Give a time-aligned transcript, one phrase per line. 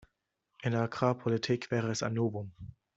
[0.63, 2.51] In der Agrarpolitik wäre es ein Novum.